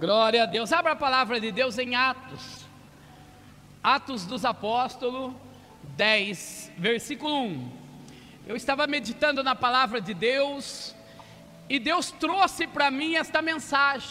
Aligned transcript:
Glória 0.00 0.44
a 0.44 0.46
Deus. 0.46 0.72
Abra 0.72 0.92
a 0.92 0.96
palavra 0.96 1.40
de 1.40 1.50
Deus 1.50 1.76
em 1.76 1.96
Atos. 1.96 2.64
Atos 3.82 4.24
dos 4.24 4.44
Apóstolos 4.44 5.34
10, 5.96 6.72
versículo 6.78 7.34
1. 7.42 7.72
Eu 8.46 8.54
estava 8.54 8.86
meditando 8.86 9.42
na 9.42 9.56
palavra 9.56 10.00
de 10.00 10.14
Deus 10.14 10.94
e 11.68 11.80
Deus 11.80 12.12
trouxe 12.12 12.68
para 12.68 12.92
mim 12.92 13.16
esta 13.16 13.42
mensagem, 13.42 14.08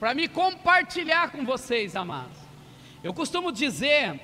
para 0.00 0.12
me 0.12 0.26
compartilhar 0.26 1.30
com 1.30 1.44
vocês, 1.44 1.94
amados. 1.94 2.36
Eu 3.02 3.14
costumo 3.14 3.52
dizer 3.52 4.20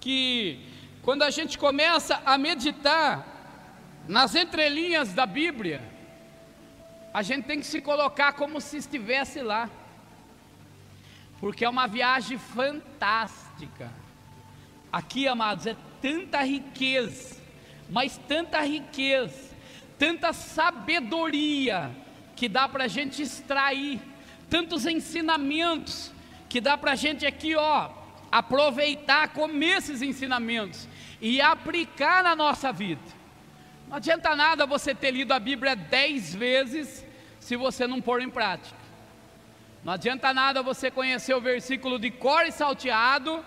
que 0.00 0.60
quando 1.02 1.22
a 1.22 1.30
gente 1.30 1.56
começa 1.56 2.20
a 2.26 2.36
meditar 2.36 3.26
nas 4.06 4.34
entrelinhas 4.34 5.14
da 5.14 5.24
Bíblia, 5.24 5.97
a 7.18 7.22
gente 7.22 7.46
tem 7.46 7.58
que 7.58 7.66
se 7.66 7.80
colocar 7.80 8.32
como 8.34 8.60
se 8.60 8.76
estivesse 8.76 9.42
lá, 9.42 9.68
porque 11.40 11.64
é 11.64 11.68
uma 11.68 11.88
viagem 11.88 12.38
fantástica. 12.38 13.90
Aqui, 14.92 15.26
amados, 15.26 15.66
é 15.66 15.76
tanta 16.00 16.44
riqueza, 16.44 17.36
mas 17.90 18.16
tanta 18.28 18.60
riqueza, 18.60 19.50
tanta 19.98 20.32
sabedoria 20.32 21.90
que 22.36 22.48
dá 22.48 22.68
para 22.68 22.84
a 22.84 22.88
gente 22.88 23.20
extrair, 23.20 24.00
tantos 24.48 24.86
ensinamentos 24.86 26.12
que 26.48 26.60
dá 26.60 26.78
para 26.78 26.92
a 26.92 26.94
gente 26.94 27.26
aqui, 27.26 27.56
ó, 27.56 27.90
aproveitar, 28.30 29.30
comer 29.30 29.78
esses 29.78 30.02
ensinamentos 30.02 30.86
e 31.20 31.40
aplicar 31.40 32.22
na 32.22 32.36
nossa 32.36 32.72
vida. 32.72 33.02
Não 33.88 33.96
adianta 33.96 34.36
nada 34.36 34.64
você 34.66 34.94
ter 34.94 35.10
lido 35.10 35.32
a 35.32 35.40
Bíblia 35.40 35.74
dez 35.74 36.32
vezes 36.32 37.07
se 37.48 37.56
você 37.56 37.86
não 37.86 37.98
pôr 37.98 38.20
em 38.20 38.28
prática. 38.28 38.76
Não 39.82 39.94
adianta 39.94 40.34
nada 40.34 40.62
você 40.62 40.90
conhecer 40.90 41.32
o 41.32 41.40
versículo 41.40 41.98
de 41.98 42.10
cor 42.10 42.44
e 42.44 42.52
salteado 42.52 43.42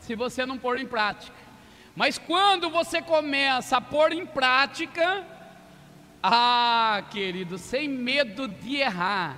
se 0.00 0.14
você 0.14 0.46
não 0.46 0.56
pôr 0.56 0.80
em 0.80 0.86
prática. 0.86 1.36
Mas 1.94 2.16
quando 2.16 2.70
você 2.70 3.02
começa 3.02 3.76
a 3.76 3.82
pôr 3.82 4.12
em 4.12 4.24
prática, 4.24 5.26
ah, 6.22 7.02
querido, 7.10 7.58
sem 7.58 7.86
medo 7.86 8.48
de 8.48 8.76
errar, 8.76 9.36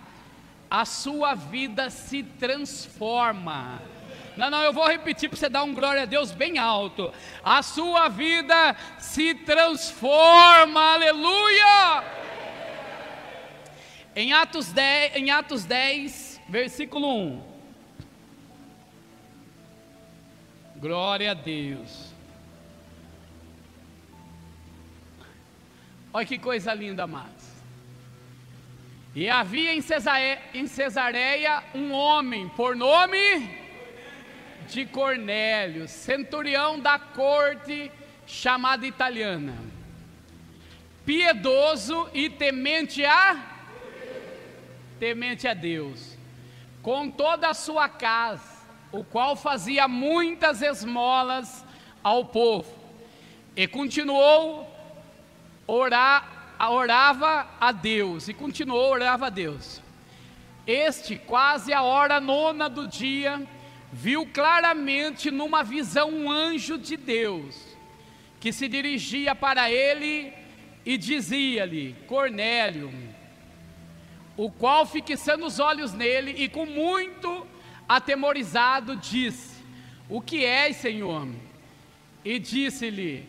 a 0.71 0.85
sua 0.85 1.35
vida 1.35 1.91
se 1.91 2.23
transforma. 2.23 3.83
Não, 4.37 4.49
não, 4.51 4.63
eu 4.63 4.73
vou 4.73 4.87
repetir 4.87 5.29
para 5.29 5.37
você 5.37 5.49
dar 5.49 5.65
um 5.65 5.75
glória 5.75 6.03
a 6.03 6.07
Deus 6.07 6.31
bem 6.31 6.59
alto. 6.59 7.13
A 7.43 7.61
sua 7.61 8.09
vida 8.09 8.77
se 9.01 9.35
transforma, 9.35 10.93
aleluia. 10.93 12.21
Em 14.15 14.33
Atos 14.33 14.73
10, 14.73 15.17
em 15.17 15.31
Atos 15.31 15.65
10 15.65 16.41
versículo 16.49 17.17
1. 17.17 17.51
Glória 20.77 21.31
a 21.31 21.35
Deus. 21.35 22.11
Olha 26.13 26.27
que 26.27 26.39
coisa 26.39 26.75
linda, 26.75 27.05
amados. 27.05 27.51
E 29.15 29.29
havia 29.29 29.75
em 29.75 29.81
Cesareia, 29.81 30.43
em 30.55 30.67
Cesareia 30.67 31.63
um 31.73 31.93
homem 31.93 32.49
por 32.49 32.75
nome 32.75 33.49
de 34.69 34.87
Cornélio, 34.87 35.87
centurião 35.87 36.81
da 36.81 36.99
corte 36.99 37.93
chamada 38.27 38.87
italiana, 38.87 39.55
piedoso 41.05 42.09
e 42.13 42.29
temente 42.29 43.05
a 43.05 43.50
temente 45.01 45.49
a 45.49 45.55
Deus, 45.55 46.17
com 46.83 47.11
toda 47.11 47.49
a 47.49 47.55
sua 47.55 47.89
casa, 47.89 48.61
o 48.93 49.03
qual 49.03 49.35
fazia 49.35 49.89
muitas 49.89 50.61
esmolas 50.61 51.65
ao 52.05 52.27
povo, 52.27 52.71
e 53.57 53.67
continuou 53.67 54.71
orar, 55.67 56.55
orava 56.61 57.49
a 57.59 57.73
Deus, 57.73 58.29
e 58.29 58.35
continuou 58.35 58.91
orava 58.91 59.27
a 59.27 59.31
Deus. 59.31 59.83
Este, 60.67 61.17
quase 61.17 61.73
a 61.73 61.83
hora 61.83 62.21
nona 62.21 62.69
do 62.69 62.87
dia, 62.87 63.43
viu 63.91 64.27
claramente 64.27 65.31
numa 65.31 65.65
visão 65.65 66.11
um 66.11 66.31
anjo 66.31 66.77
de 66.77 66.97
Deus 66.97 67.71
que 68.39 68.53
se 68.53 68.69
dirigia 68.69 69.35
para 69.35 69.71
ele 69.71 70.33
e 70.85 70.97
dizia-lhe: 70.97 71.97
Cornélio, 72.07 73.10
o 74.43 74.51
qual, 74.51 74.87
fixando 74.87 75.45
os 75.45 75.59
olhos 75.61 75.93
nele 75.93 76.31
e 76.31 76.49
com 76.49 76.65
muito 76.65 77.47
atemorizado, 77.87 78.97
disse: 78.97 79.63
O 80.09 80.19
que 80.19 80.47
és, 80.47 80.77
Senhor? 80.77 81.29
E 82.25 82.39
disse-lhe: 82.39 83.29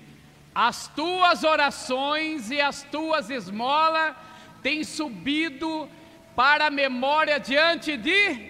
As 0.56 0.88
tuas 0.88 1.44
orações 1.44 2.50
e 2.50 2.62
as 2.62 2.84
tuas 2.84 3.30
esmolas 3.30 4.16
têm 4.64 4.86
subido 4.86 5.90
para 6.34 6.68
a 6.68 6.72
memória 6.72 7.38
diante 7.42 7.98
de 7.98 8.50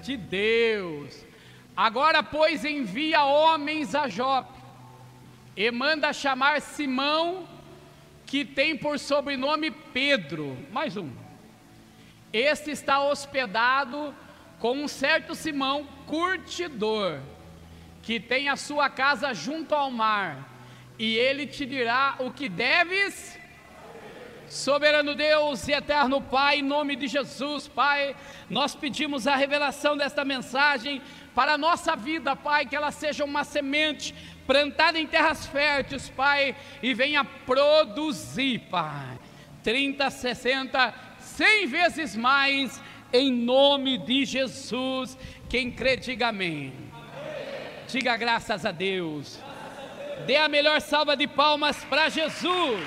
de 0.00 0.16
Deus. 0.16 1.22
Agora, 1.76 2.22
pois, 2.22 2.64
envia 2.64 3.24
homens 3.24 3.94
a 3.94 4.08
Jope 4.08 4.58
e 5.54 5.70
manda 5.70 6.14
chamar 6.14 6.62
Simão, 6.62 7.46
que 8.24 8.42
tem 8.42 8.74
por 8.74 8.98
sobrenome 8.98 9.70
Pedro. 9.70 10.56
Mais 10.72 10.96
um. 10.96 11.10
Este 12.32 12.70
está 12.70 13.02
hospedado 13.02 14.14
com 14.58 14.72
um 14.72 14.88
certo 14.88 15.34
Simão 15.34 15.86
curtidor, 16.06 17.20
que 18.02 18.18
tem 18.18 18.48
a 18.48 18.56
sua 18.56 18.88
casa 18.88 19.34
junto 19.34 19.74
ao 19.74 19.90
mar, 19.90 20.48
e 20.98 21.16
ele 21.16 21.46
te 21.46 21.66
dirá 21.66 22.16
o 22.20 22.30
que 22.30 22.48
deves. 22.48 23.38
Soberano 24.48 25.14
Deus 25.14 25.66
e 25.68 25.72
eterno 25.72 26.20
Pai, 26.20 26.58
em 26.58 26.62
nome 26.62 26.94
de 26.96 27.06
Jesus, 27.06 27.68
Pai, 27.68 28.14
nós 28.48 28.74
pedimos 28.74 29.26
a 29.26 29.34
revelação 29.34 29.96
desta 29.96 30.24
mensagem 30.24 31.02
para 31.34 31.54
a 31.54 31.58
nossa 31.58 31.96
vida, 31.96 32.36
Pai, 32.36 32.66
que 32.66 32.76
ela 32.76 32.90
seja 32.90 33.24
uma 33.24 33.44
semente 33.44 34.14
plantada 34.46 34.98
em 34.98 35.06
terras 35.06 35.46
férteis, 35.46 36.08
Pai, 36.08 36.54
e 36.82 36.94
venha 36.94 37.24
produzir, 37.24 38.58
Pai, 38.70 39.18
30, 39.62 40.10
60, 40.10 41.11
100 41.36 41.66
vezes 41.66 42.16
mais, 42.16 42.80
em 43.12 43.32
nome 43.32 43.98
de 43.98 44.24
Jesus. 44.24 45.16
Quem 45.48 45.70
crê, 45.70 45.96
diga 45.96 46.28
amém. 46.28 46.72
Diga 47.88 48.16
graças 48.16 48.64
a 48.66 48.70
Deus. 48.70 49.38
Dê 50.26 50.36
a 50.36 50.48
melhor 50.48 50.80
salva 50.80 51.16
de 51.16 51.26
palmas 51.26 51.82
para 51.84 52.08
Jesus. 52.08 52.80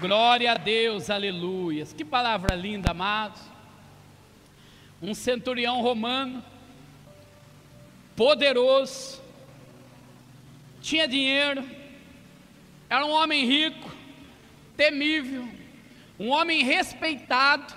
Glória 0.00 0.52
a 0.52 0.54
Deus, 0.56 1.08
aleluias. 1.08 1.92
Que 1.92 2.04
palavra 2.04 2.54
linda, 2.54 2.90
amados. 2.90 3.40
Um 5.00 5.14
centurião 5.14 5.82
romano, 5.82 6.42
poderoso, 8.14 9.22
tinha 10.80 11.06
dinheiro, 11.06 11.64
era 12.88 13.04
um 13.04 13.10
homem 13.10 13.44
rico, 13.44 13.90
temível, 14.76 15.48
um 16.18 16.30
homem 16.30 16.62
respeitado, 16.62 17.74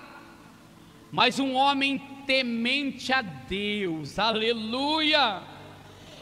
mas 1.11 1.39
um 1.39 1.53
homem 1.55 1.99
temente 2.25 3.11
a 3.11 3.21
Deus, 3.21 4.19
aleluia. 4.19 5.41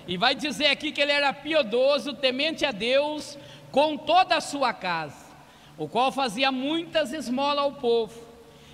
E 0.08 0.18
vai 0.18 0.34
dizer 0.34 0.68
aqui 0.68 0.92
que 0.92 1.02
ele 1.02 1.12
era 1.12 1.34
piedoso, 1.34 2.14
temente 2.14 2.66
a 2.66 2.72
Deus, 2.72 3.38
com 3.72 3.98
toda 3.98 4.38
a 4.38 4.42
sua 4.42 4.74
casa 4.74 5.28
o 5.78 5.88
qual 5.88 6.12
fazia 6.12 6.52
muitas 6.52 7.14
esmolas 7.14 7.60
ao 7.60 7.74
povo 7.74 8.20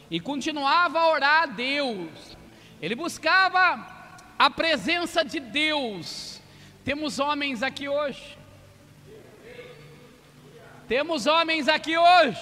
e 0.10 0.20
continuava 0.20 1.00
a 1.00 1.12
orar 1.12 1.44
a 1.44 1.46
Deus. 1.48 2.38
Ele 2.82 2.96
buscava 2.96 4.16
a 4.40 4.50
presença 4.50 5.24
de 5.24 5.40
Deus. 5.40 6.42
Temos 6.84 7.20
homens 7.20 7.62
aqui 7.62 7.90
hoje. 7.90 8.38
Temos 10.94 11.26
homens 11.26 11.68
aqui 11.68 11.98
hoje. 11.98 12.40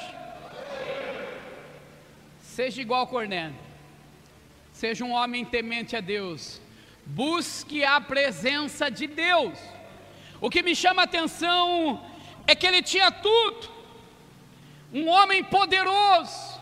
Seja 2.42 2.82
igual 2.82 3.08
Cornélio. 3.08 3.58
Seja 4.74 5.06
um 5.06 5.14
homem 5.14 5.46
temente 5.46 5.96
a 5.96 6.02
Deus. 6.02 6.62
Busque 7.06 7.82
a 7.86 8.02
presença 8.02 8.92
de 8.92 9.08
Deus. 9.08 9.58
O 10.42 10.50
que 10.50 10.62
me 10.62 10.76
chama 10.76 11.04
a 11.04 11.06
atenção 11.06 12.06
é 12.46 12.54
que 12.54 12.68
ele 12.68 12.82
tinha 12.82 13.10
tudo 13.10 13.70
um 14.94 15.08
homem 15.08 15.42
poderoso, 15.46 16.60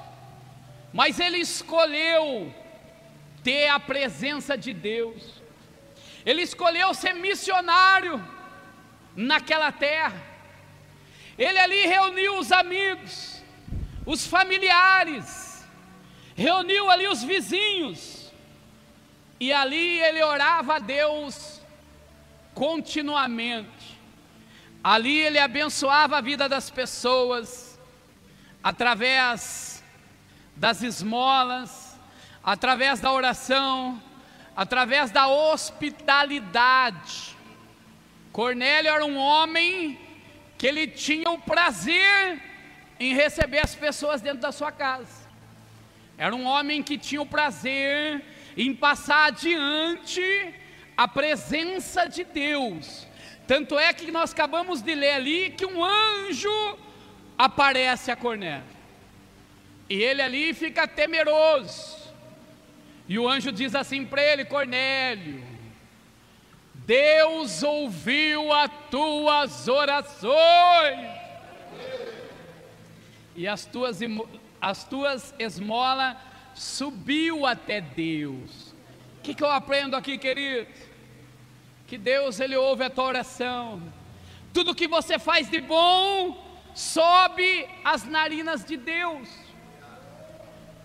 mas 0.94 1.19
ele 1.19 1.39
escolheu 1.39 2.53
ter 3.44 3.68
a 3.68 3.80
presença 3.80 4.56
de 4.56 4.74
Deus, 4.74 5.42
ele 6.24 6.44
escolheu 6.44 6.94
ser 6.94 7.13
missionário 7.13 8.24
naquela 9.15 9.71
terra, 9.71 10.29
Ele 11.39 11.57
ali 11.57 11.88
reuniu 11.88 12.38
os 12.38 12.51
amigos, 12.51 13.41
os 14.06 14.27
familiares, 14.27 15.65
reuniu 16.36 16.91
ali 16.91 17.07
os 17.07 17.24
vizinhos, 17.24 18.30
e 19.39 19.53
ali 19.53 20.01
ele 20.01 20.21
orava 20.21 20.75
a 20.75 20.80
Deus 20.80 21.62
continuamente. 22.53 23.97
Ali 24.83 25.18
ele 25.18 25.39
abençoava 25.39 26.18
a 26.18 26.21
vida 26.21 26.50
das 26.50 26.69
pessoas, 26.69 27.80
através 28.62 29.81
das 30.57 30.81
esmolas, 30.81 31.97
através 32.44 33.00
da 33.00 33.13
oração, 33.13 34.03
através 34.53 35.09
da 35.09 35.30
hospitalidade. 35.30 37.38
Cornélio 38.33 38.92
era 38.92 39.06
um 39.06 39.15
homem 39.15 40.08
que 40.59 40.67
ele 40.67 40.85
tinha 40.85 41.29
o 41.31 41.39
prazer 41.39 42.38
em 43.00 43.15
receber 43.15 43.59
as 43.59 43.73
pessoas 43.73 44.19
dentro 44.19 44.41
da 44.41 44.51
sua 44.51 44.73
casa. 44.73 45.29
Era 46.17 46.35
um 46.35 46.45
homem 46.45 46.83
que 46.83 46.97
tinha 46.97 47.21
o 47.21 47.25
prazer 47.25 48.21
em 48.57 48.75
passar 48.75 49.27
adiante 49.27 50.53
a 50.97 51.07
presença 51.07 52.07
de 52.07 52.25
Deus. 52.25 53.07
Tanto 53.47 53.79
é 53.79 53.94
que 53.94 54.11
nós 54.11 54.33
acabamos 54.33 54.81
de 54.81 54.94
ler 54.94 55.11
ali 55.11 55.50
que 55.51 55.65
um 55.65 55.81
anjo 55.81 56.77
aparece 57.38 58.11
a 58.11 58.17
Cornélio. 58.17 58.65
E 59.89 59.95
ele 60.03 60.21
ali 60.21 60.53
fica 60.53 60.85
temeroso. 60.85 61.97
E 63.07 63.17
o 63.17 63.29
anjo 63.29 63.50
diz 63.50 63.73
assim 63.75 64.06
para 64.06 64.21
ele: 64.21 64.44
Cornélio, 64.44 65.41
Deus 66.89 67.62
ouviu 67.62 68.51
as 68.51 68.71
tuas 68.89 69.68
orações, 69.68 71.07
e 73.36 73.47
as 73.47 73.63
tuas, 73.63 74.00
as 74.59 74.83
tuas 74.86 75.36
esmolas 75.38 76.18
subiu 76.56 77.45
até 77.45 77.80
Deus. 77.80 78.74
O 79.19 79.21
que, 79.21 79.36
que 79.36 79.44
eu 79.44 79.51
aprendo 79.51 79.95
aqui, 79.95 80.18
querido? 80.18 80.65
Que 81.86 81.95
Deus, 81.95 82.39
Ele 82.39 82.56
ouve 82.56 82.83
a 82.86 82.89
tua 82.89 83.03
oração, 83.03 83.83
tudo 84.51 84.74
que 84.74 84.88
você 84.88 85.19
faz 85.19 85.47
de 85.47 85.62
bom, 85.62 86.44
sobe 86.74 87.68
as 87.83 88.03
narinas 88.03 88.65
de 88.65 88.77
Deus 88.77 89.30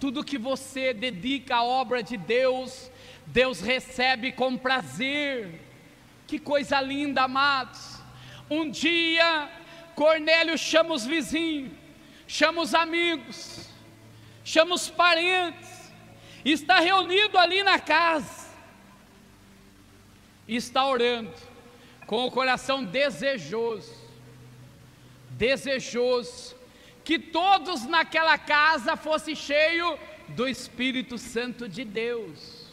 tudo 0.01 0.23
que 0.23 0.37
você 0.37 0.93
dedica 0.93 1.57
à 1.57 1.65
obra 1.65 2.03
de 2.03 2.19
Deus, 2.19 2.91
Deus 3.25 3.63
recebe 3.63 4.33
com 4.33 4.55
prazer. 4.55 5.64
Que 6.27 6.39
coisa 6.39 6.81
linda, 6.81 7.23
amados. 7.23 8.01
Um 8.51 8.71
dia, 8.71 9.51
Cornélio 9.95 10.57
chama 10.57 10.95
os 10.95 11.05
vizinhos, 11.05 11.73
chama 12.27 12.63
os 12.63 12.75
amigos, 12.75 13.69
chama 14.45 14.75
os 14.75 14.91
parentes, 14.91 15.93
está 16.45 16.81
reunido 16.81 17.39
ali 17.39 17.63
na 17.63 17.79
casa, 17.79 18.49
e 20.47 20.57
está 20.57 20.87
orando, 20.87 21.33
com 22.07 22.27
o 22.27 22.31
coração 22.31 22.85
desejoso, 22.85 23.95
desejoso 25.31 26.55
que 27.05 27.19
todos 27.19 27.85
naquela 27.85 28.39
casa 28.39 28.97
fossem 28.97 29.35
cheios 29.35 29.99
do 30.29 30.49
Espírito 30.49 31.19
Santo 31.19 31.69
de 31.69 31.85
Deus. 31.85 32.65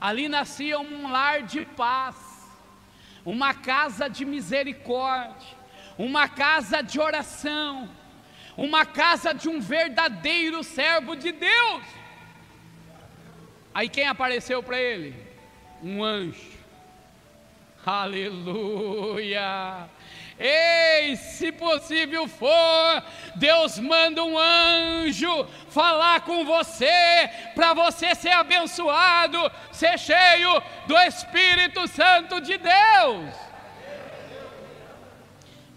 Ali 0.00 0.28
nascia 0.28 0.78
um 0.78 1.10
lar 1.10 1.42
de 1.42 1.64
paz, 1.64 2.16
uma 3.26 3.52
casa 3.52 4.08
de 4.08 4.24
misericórdia, 4.24 5.56
uma 5.98 6.28
casa 6.28 6.80
de 6.80 7.00
oração, 7.00 7.90
uma 8.56 8.86
casa 8.86 9.34
de 9.34 9.48
um 9.48 9.60
verdadeiro 9.60 10.62
servo 10.62 11.16
de 11.16 11.32
Deus. 11.32 11.82
Aí 13.74 13.88
quem 13.88 14.06
apareceu 14.06 14.62
para 14.62 14.80
ele? 14.80 15.16
Um 15.82 16.04
anjo. 16.04 16.56
Aleluia! 17.84 19.88
Ei, 20.38 21.16
se 21.16 21.50
possível 21.50 22.28
for, 22.28 23.02
Deus 23.34 23.78
manda 23.78 24.22
um 24.22 24.38
anjo 24.38 25.46
falar 25.70 26.20
com 26.20 26.44
você, 26.44 27.30
para 27.54 27.72
você 27.72 28.14
ser 28.14 28.32
abençoado, 28.32 29.50
ser 29.72 29.98
cheio 29.98 30.62
do 30.86 30.96
Espírito 30.98 31.88
Santo 31.88 32.40
de 32.40 32.58
Deus. 32.58 33.34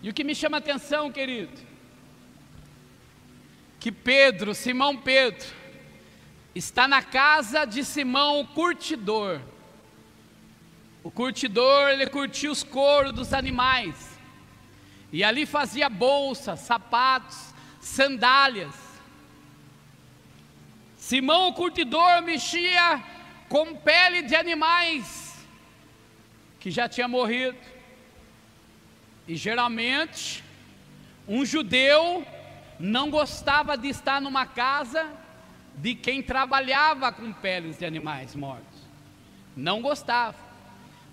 E 0.02 0.10
o 0.10 0.14
que 0.14 0.24
me 0.24 0.36
chama 0.36 0.58
a 0.58 0.60
atenção, 0.60 1.12
querido, 1.12 1.58
que 3.80 3.92
Pedro, 3.92 4.54
Simão 4.54 4.96
Pedro, 4.98 5.48
está 6.54 6.86
na 6.86 7.02
casa 7.02 7.64
de 7.64 7.84
Simão 7.86 8.42
o 8.42 8.48
curtidor. 8.48 9.40
O 11.02 11.10
curtidor, 11.10 11.90
ele 11.90 12.08
curtia 12.08 12.52
os 12.52 12.62
couros 12.62 13.14
dos 13.14 13.34
animais. 13.34 14.09
E 15.12 15.24
ali 15.24 15.46
fazia 15.46 15.90
bolsas, 15.90 16.60
sapatos, 16.60 17.54
sandálias. 17.82 18.76
Simão 20.98 21.50
o 21.50 21.54
curtidor 21.54 22.22
mexia 22.22 23.04
com 23.48 23.76
pele 23.76 24.22
de 24.22 24.36
animais 24.36 25.30
que 26.60 26.70
já 26.70 26.88
tinha 26.88 27.08
morrido. 27.08 27.58
E 29.28 29.36
geralmente, 29.36 30.44
um 31.28 31.46
judeu 31.46 32.26
não 32.80 33.10
gostava 33.10 33.78
de 33.78 33.88
estar 33.88 34.22
numa 34.22 34.46
casa 34.46 35.10
de 35.76 35.96
quem 35.96 36.22
trabalhava 36.22 37.12
com 37.12 37.32
peles 37.32 37.78
de 37.78 37.86
animais 37.86 38.36
mortos. 38.36 38.80
Não 39.56 39.82
gostava. 39.82 40.38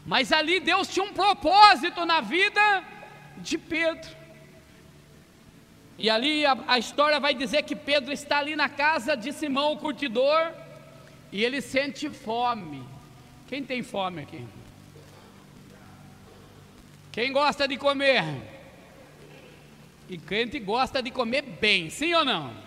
Mas 0.04 0.32
ali 0.32 0.60
Deus 0.60 0.88
tinha 0.88 1.04
um 1.04 1.12
propósito 1.12 2.04
na 2.04 2.20
vida 2.20 2.84
de 3.38 3.58
Pedro. 3.58 4.10
E 5.98 6.10
ali 6.10 6.44
a, 6.44 6.56
a, 6.66 6.78
história 6.78 7.18
vai 7.18 7.34
dizer 7.34 7.62
que 7.62 7.74
Pedro 7.74 8.12
está 8.12 8.38
ali 8.38 8.54
na 8.54 8.68
casa 8.68 9.16
de 9.16 9.32
Simão 9.32 9.72
o 9.72 9.78
curtidor 9.78 10.52
e 11.32 11.42
ele 11.42 11.60
sente 11.60 12.10
fome. 12.10 12.82
Quem 13.46 13.62
tem 13.62 13.82
fome 13.82 14.22
aqui? 14.22 14.46
Quem 17.12 17.32
gosta 17.32 17.66
de 17.66 17.78
comer? 17.78 18.24
E 20.08 20.18
crente 20.18 20.58
gosta 20.58 21.02
de 21.02 21.10
comer 21.10 21.42
bem, 21.42 21.88
sim 21.88 22.12
ou 22.14 22.24
não? 22.24 22.50
Sim, 22.50 22.62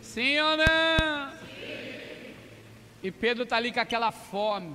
sim 0.00 0.40
ou 0.40 0.56
não? 0.56 1.30
Sim. 1.32 2.34
E 3.02 3.10
Pedro 3.12 3.44
está 3.44 3.56
ali 3.56 3.70
com 3.70 3.78
aquela 3.78 4.10
fome, 4.10 4.74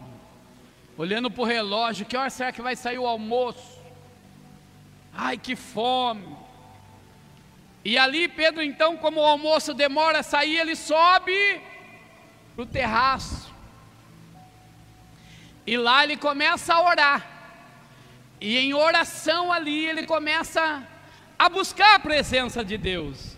olhando 0.98 1.30
para 1.30 1.42
o 1.42 1.46
relógio: 1.46 2.06
que 2.06 2.16
hora 2.16 2.30
será 2.30 2.52
que 2.52 2.62
vai 2.62 2.76
sair 2.76 3.00
o 3.00 3.08
almoço? 3.08 3.73
Ai, 5.16 5.38
que 5.38 5.56
fome! 5.56 6.36
E 7.86 7.98
ali 7.98 8.28
Pedro, 8.28 8.62
então, 8.64 8.96
como 8.98 9.20
o 9.20 9.26
almoço 9.26 9.74
demora 9.74 10.20
a 10.20 10.24
sair, 10.24 10.58
ele 10.58 10.76
sobe 10.76 11.62
para 12.56 12.64
o 12.64 12.66
terraço. 12.66 13.54
E 15.68 15.78
lá 15.78 16.04
ele 16.04 16.18
começa 16.18 16.74
a 16.74 16.82
orar. 16.82 17.28
E 18.40 18.58
em 18.58 18.74
oração 18.74 19.52
ali 19.52 19.86
ele 19.86 20.06
começa 20.06 20.86
a 21.38 21.50
buscar 21.50 21.96
a 21.96 22.00
presença 22.00 22.64
de 22.64 22.78
Deus. 22.78 23.38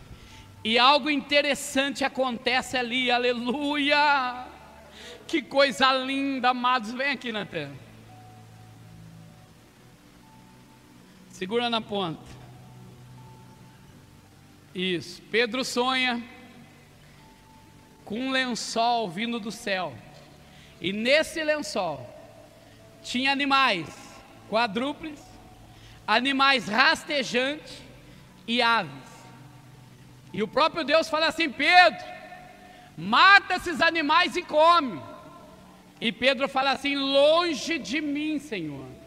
E 0.64 0.80
algo 0.80 1.10
interessante 1.10 2.04
acontece 2.04 2.78
ali, 2.78 3.12
aleluia! 3.12 4.46
Que 5.28 5.42
coisa 5.42 5.92
linda, 5.94 6.50
amados, 6.50 6.92
vem 6.92 7.12
aqui 7.12 7.32
na 7.32 7.46
Segura 11.36 11.70
na 11.70 11.82
ponta. 11.82 12.24
Isso. 14.74 15.22
Pedro 15.24 15.66
sonha 15.66 16.24
com 18.06 18.18
um 18.18 18.32
lençol 18.32 19.10
vindo 19.10 19.38
do 19.38 19.52
céu. 19.52 19.94
E 20.80 20.94
nesse 20.94 21.44
lençol 21.44 22.10
tinha 23.04 23.34
animais 23.34 23.86
quadrúpedes, 24.50 25.22
animais 26.08 26.70
rastejantes 26.70 27.84
e 28.48 28.62
aves. 28.62 29.10
E 30.32 30.42
o 30.42 30.48
próprio 30.48 30.86
Deus 30.86 31.10
fala 31.10 31.28
assim: 31.28 31.50
Pedro, 31.50 32.06
mata 32.98 33.56
esses 33.56 33.82
animais 33.82 34.38
e 34.38 34.42
come. 34.42 35.02
E 36.00 36.14
Pedro 36.14 36.48
fala 36.48 36.72
assim: 36.72 36.96
longe 36.96 37.78
de 37.78 38.00
mim, 38.00 38.40
Senhor 38.40 39.05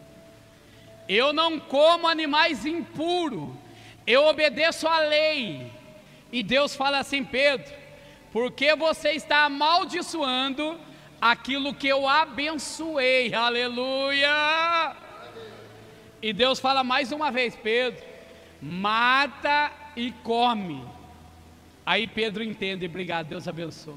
eu 1.09 1.33
não 1.33 1.59
como 1.59 2.07
animais 2.07 2.67
impuros, 2.67 3.49
eu 4.05 4.25
obedeço 4.25 4.87
à 4.87 4.99
lei. 4.99 5.71
E 6.31 6.43
Deus 6.43 6.75
fala 6.75 6.99
assim, 6.99 7.23
Pedro, 7.23 7.73
porque 8.31 8.75
você 8.75 9.13
está 9.13 9.45
amaldiçoando 9.45 10.79
aquilo 11.19 11.73
que 11.73 11.87
eu 11.87 12.07
abençoei, 12.07 13.33
aleluia. 13.33 14.95
E 16.21 16.31
Deus 16.31 16.59
fala 16.59 16.83
mais 16.83 17.11
uma 17.11 17.31
vez, 17.31 17.55
Pedro, 17.55 18.05
mata 18.61 19.71
e 19.95 20.11
come. 20.23 20.85
Aí 21.83 22.05
Pedro 22.05 22.43
entende, 22.43 22.85
obrigado, 22.85 23.29
Deus 23.29 23.47
abençoe. 23.47 23.95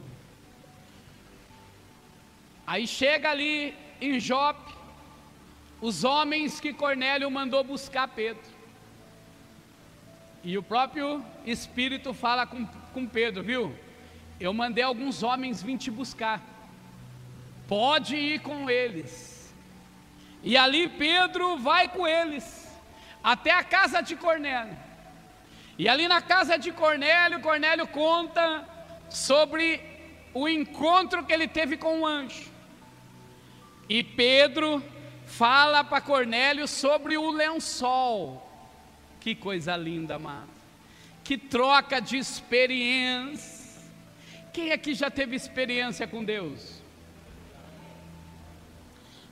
Aí 2.67 2.87
chega 2.87 3.29
ali 3.29 3.75
em 4.01 4.19
Jope, 4.19 4.73
os 5.83 6.05
homens 6.05 6.61
que 6.61 6.73
Cornélio 6.73 7.29
mandou 7.29 7.65
buscar 7.65 8.07
Pedro. 8.07 8.51
E 10.45 10.57
o 10.57 10.63
próprio 10.63 11.25
Espírito 11.45 12.15
fala 12.15 12.47
com, 12.47 12.65
com 12.95 13.05
Pedro, 13.05 13.43
viu? 13.43 13.75
Eu 14.39 14.55
mandei 14.55 14.85
alguns 14.85 15.25
homens 15.25 15.61
vir 15.61 15.77
te 15.77 15.91
buscar. 15.91 16.41
Pode 17.67 18.15
ir 18.15 18.41
com 18.43 18.71
eles. 18.71 19.53
E 20.41 20.57
ali 20.57 20.89
Pedro 20.89 21.59
vai 21.59 21.89
com 21.89 22.07
eles 22.07 22.73
até 23.23 23.51
a 23.51 23.65
casa 23.65 24.01
de 24.01 24.15
Cornélio. 24.15 24.77
E 25.77 25.89
ali 25.89 26.07
na 26.07 26.21
casa 26.21 26.57
de 26.57 26.71
Cornélio, 26.71 27.41
Cornélio 27.41 27.89
conta 27.89 28.69
sobre 29.11 29.81
o 30.33 30.49
encontro 30.49 31.25
que 31.25 31.33
ele 31.33 31.49
teve 31.49 31.77
com 31.77 32.03
o 32.03 32.07
anjo. 32.07 32.53
E 33.89 34.05
Pedro 34.05 34.83
fala 35.33 35.83
para 35.83 36.01
Cornélio 36.01 36.69
sobre 36.69 37.17
o 37.17 37.31
lençol. 37.31 38.47
Que 39.19 39.35
coisa 39.35 39.77
linda, 39.77 40.17
amado. 40.17 40.51
Que 41.25 41.39
troca 41.39 42.01
de 42.01 42.19
experiência. 42.19 43.81
Quem 44.53 44.73
aqui 44.73 44.95
já 44.95 45.11
teve 45.11 45.35
experiência 45.35 46.07
com 46.07 46.23
Deus? 46.23 46.83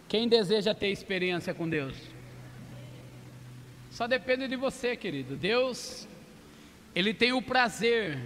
Quem 0.08 0.26
deseja 0.26 0.74
ter 0.74 0.88
experiência 0.88 1.52
com 1.52 1.68
Deus? 1.68 1.96
Só 3.90 4.06
depende 4.06 4.48
de 4.48 4.56
você, 4.56 4.96
querido. 4.96 5.36
Deus, 5.36 6.08
Ele 6.94 7.12
tem 7.12 7.32
o 7.32 7.42
prazer 7.42 8.18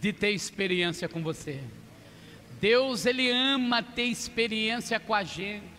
de 0.00 0.12
ter 0.12 0.30
experiência 0.30 1.08
com 1.08 1.22
você. 1.22 1.60
Deus, 2.60 3.04
Ele 3.04 3.28
ama 3.30 3.82
ter 3.82 4.04
experiência 4.04 5.00
com 5.00 5.12
a 5.12 5.24
gente. 5.24 5.71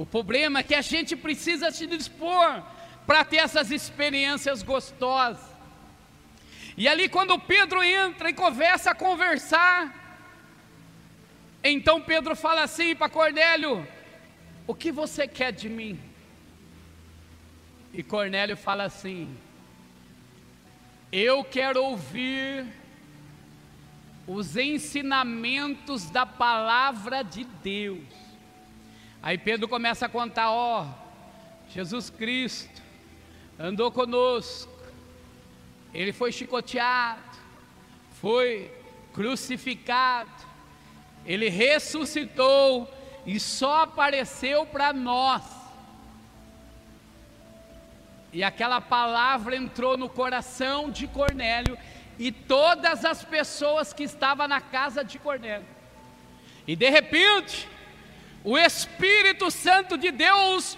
O 0.00 0.06
problema 0.06 0.60
é 0.60 0.62
que 0.62 0.74
a 0.74 0.80
gente 0.80 1.14
precisa 1.14 1.70
se 1.70 1.86
dispor 1.86 2.62
para 3.06 3.22
ter 3.22 3.36
essas 3.36 3.70
experiências 3.70 4.62
gostosas. 4.62 5.44
E 6.74 6.88
ali, 6.88 7.06
quando 7.06 7.38
Pedro 7.38 7.82
entra 7.82 8.30
e 8.30 8.32
começa 8.32 8.92
a 8.92 8.94
conversar, 8.94 9.94
então 11.62 12.00
Pedro 12.00 12.34
fala 12.34 12.62
assim 12.62 12.96
para 12.96 13.10
Cornélio: 13.10 13.86
O 14.66 14.74
que 14.74 14.90
você 14.90 15.28
quer 15.28 15.52
de 15.52 15.68
mim? 15.68 16.00
E 17.92 18.02
Cornélio 18.02 18.56
fala 18.56 18.84
assim: 18.84 19.36
Eu 21.12 21.44
quero 21.44 21.84
ouvir 21.84 22.66
os 24.26 24.56
ensinamentos 24.56 26.08
da 26.08 26.24
palavra 26.24 27.22
de 27.22 27.44
Deus. 27.44 28.29
Aí 29.22 29.38
Pedro 29.38 29.68
começa 29.68 30.06
a 30.06 30.08
contar: 30.08 30.50
Ó, 30.50 30.86
Jesus 31.68 32.10
Cristo 32.10 32.82
andou 33.58 33.90
conosco, 33.90 34.72
ele 35.92 36.12
foi 36.12 36.32
chicoteado, 36.32 37.22
foi 38.20 38.70
crucificado, 39.12 40.30
ele 41.26 41.48
ressuscitou 41.48 42.88
e 43.26 43.38
só 43.38 43.82
apareceu 43.82 44.64
para 44.66 44.92
nós 44.92 45.60
e 48.32 48.44
aquela 48.44 48.80
palavra 48.80 49.56
entrou 49.56 49.96
no 49.96 50.08
coração 50.08 50.90
de 50.90 51.06
Cornélio 51.08 51.76
e 52.18 52.30
todas 52.30 53.04
as 53.04 53.24
pessoas 53.24 53.92
que 53.92 54.04
estavam 54.04 54.46
na 54.46 54.60
casa 54.60 55.02
de 55.02 55.18
Cornélio. 55.18 55.66
E 56.66 56.76
de 56.76 56.88
repente, 56.88 57.68
o 58.42 58.56
Espírito 58.56 59.50
Santo 59.50 59.96
de 59.98 60.10
Deus 60.10 60.76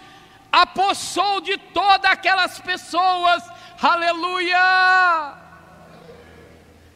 apossou 0.51 1.41
de 1.41 1.57
todas 1.57 2.11
aquelas 2.11 2.61
pessoas. 2.61 3.43
Aleluia! 3.81 5.35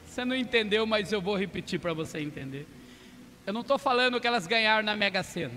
Você 0.06 0.24
não 0.24 0.36
entendeu, 0.36 0.86
mas 0.86 1.12
eu 1.12 1.20
vou 1.20 1.36
repetir 1.36 1.78
para 1.78 1.92
você 1.92 2.20
entender. 2.20 2.66
Eu 3.46 3.52
não 3.52 3.60
estou 3.60 3.78
falando 3.78 4.20
que 4.20 4.26
elas 4.26 4.46
ganharam 4.46 4.84
na 4.84 4.96
Mega 4.96 5.22
Sena. 5.22 5.54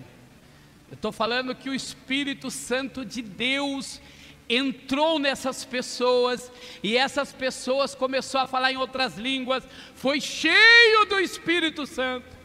Eu 0.89 0.96
estou 0.96 1.12
falando 1.12 1.56
que 1.56 1.70
o 1.70 1.74
Espírito 1.74 2.50
Santo 2.51 3.06
de 3.06 3.22
Deus 3.22 4.01
entrou 4.50 5.20
nessas 5.20 5.63
pessoas 5.63 6.51
e 6.82 6.98
essas 6.98 7.32
pessoas 7.32 7.94
começou 7.94 8.42
a 8.42 8.48
falar 8.48 8.72
em 8.72 8.78
outras 8.78 9.16
línguas, 9.16 9.63
foi 9.94 10.20
cheio 10.20 11.06
do 11.06 11.20
Espírito 11.20 11.86
Santo. 11.86 12.38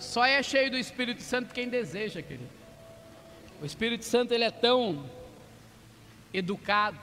Só 0.00 0.24
é 0.24 0.42
cheio 0.42 0.70
do 0.70 0.78
Espírito 0.78 1.22
Santo 1.22 1.52
quem 1.54 1.68
deseja, 1.68 2.22
querido. 2.22 2.48
O 3.60 3.66
Espírito 3.66 4.04
Santo 4.04 4.32
ele 4.32 4.44
é 4.44 4.50
tão 4.50 5.04
educado 6.32 6.98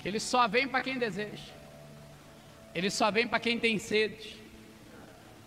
que 0.00 0.06
ele 0.06 0.20
só 0.20 0.46
vem 0.46 0.68
para 0.68 0.82
quem 0.82 0.98
deseja. 0.98 1.52
Ele 2.74 2.90
só 2.90 3.10
vem 3.10 3.26
para 3.26 3.40
quem 3.40 3.58
tem 3.58 3.78
sede. 3.78 4.36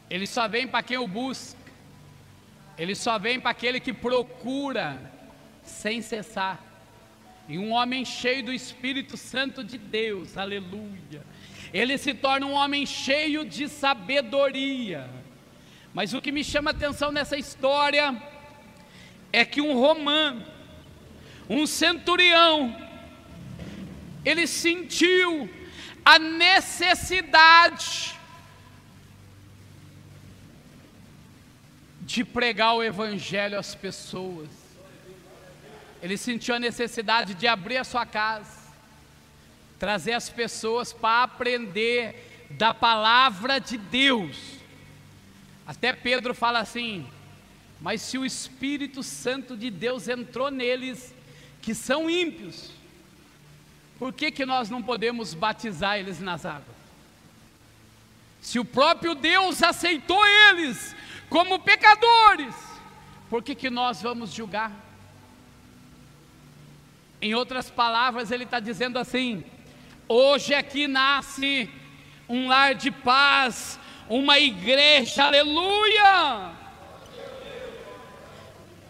Ele 0.10 0.26
só 0.26 0.48
vem 0.48 0.68
para 0.68 0.84
quem 0.84 0.98
o 0.98 1.08
busca. 1.08 1.60
Ele 2.78 2.96
só 2.96 3.20
vem 3.20 3.40
para 3.40 3.52
aquele 3.52 3.80
que 3.80 3.94
procura 3.94 5.00
sem 5.64 6.02
cessar. 6.02 6.60
E 7.48 7.60
um 7.60 7.72
homem 7.72 8.04
cheio 8.04 8.44
do 8.44 8.54
Espírito 8.54 9.16
Santo 9.16 9.64
de 9.64 9.78
Deus, 9.78 10.38
aleluia. 10.38 11.24
Ele 11.72 11.98
se 11.98 12.14
torna 12.14 12.48
um 12.48 12.54
homem 12.54 12.86
cheio 12.86 13.46
de 13.46 13.70
sabedoria. 13.70 15.10
Mas 15.94 16.14
o 16.14 16.22
que 16.22 16.32
me 16.32 16.44
chama 16.44 16.72
atenção 16.72 17.12
nessa 17.12 17.38
história 17.38 18.20
é 19.32 19.46
que 19.46 19.62
um 19.62 19.74
romano, 19.80 20.44
um 21.50 21.68
centurião, 21.68 22.76
ele 24.26 24.48
sentiu 24.48 25.50
a 26.04 26.18
necessidade 26.18 28.16
de 32.02 32.24
pregar 32.24 32.76
o 32.76 32.84
Evangelho 32.84 33.58
às 33.60 33.76
pessoas. 33.76 34.50
Ele 36.02 36.18
sentiu 36.18 36.56
a 36.56 36.60
necessidade 36.60 37.34
de 37.34 37.48
abrir 37.48 37.78
a 37.78 37.84
sua 37.84 38.06
casa, 38.06 38.64
trazer 39.80 40.14
as 40.14 40.30
pessoas 40.30 40.92
para 40.92 41.24
aprender 41.24 42.48
da 42.50 42.74
palavra 42.74 43.60
de 43.60 43.78
Deus. 43.78 44.63
Até 45.66 45.94
Pedro 45.94 46.34
fala 46.34 46.60
assim: 46.60 47.06
mas 47.84 48.02
se 48.02 48.18
o 48.18 48.26
Espírito 48.26 49.04
Santo 49.04 49.58
de 49.58 49.70
Deus 49.70 50.08
entrou 50.08 50.50
neles, 50.50 51.14
que 51.62 51.76
são 51.76 52.10
ímpios, 52.10 52.72
por 54.00 54.14
que, 54.14 54.32
que 54.32 54.46
nós 54.46 54.70
não 54.70 54.82
podemos 54.82 55.34
batizar 55.34 55.98
eles 55.98 56.22
nas 56.22 56.46
águas? 56.46 56.78
Se 58.42 58.58
o 58.58 58.66
próprio 58.66 59.16
Deus 59.16 59.62
aceitou 59.62 60.26
eles 60.26 60.96
como 61.30 61.60
pecadores, 61.60 62.56
por 63.30 63.44
que, 63.44 63.54
que 63.54 63.70
nós 63.70 64.02
vamos 64.02 64.34
julgar? 64.34 64.72
Em 67.22 67.34
outras 67.34 67.70
palavras, 67.70 68.32
ele 68.32 68.46
está 68.46 68.62
dizendo 68.62 68.98
assim: 68.98 69.44
hoje 70.08 70.54
aqui 70.54 70.88
nasce 70.88 71.70
um 72.30 72.48
lar 72.48 72.76
de 72.76 72.92
paz, 72.92 73.80
uma 74.10 74.40
igreja, 74.40 75.26
aleluia! 75.26 76.52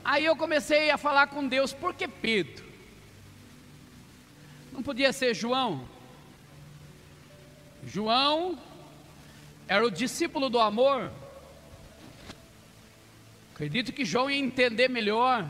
Aí 0.04 0.26
eu 0.26 0.36
comecei 0.36 0.90
a 0.90 0.98
falar 0.98 1.28
com 1.28 1.48
Deus, 1.48 1.72
por 1.74 1.94
que 1.94 2.08
Pedro? 2.08 2.66
Não 4.72 4.84
podia 4.84 5.14
ser 5.14 5.34
João? 5.34 5.88
João 7.86 8.58
era 9.68 9.86
o 9.86 9.92
discípulo 9.92 10.50
do 10.50 10.60
amor. 10.60 11.12
Acredito 13.54 13.94
que 13.94 14.04
João 14.04 14.30
ia 14.30 14.40
entender 14.40 14.90
melhor 14.90 15.48